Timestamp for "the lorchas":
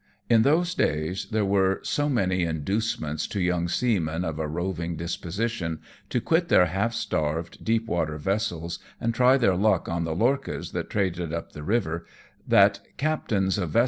10.03-10.71